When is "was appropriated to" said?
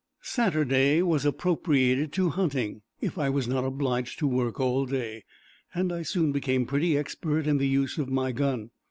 1.03-2.29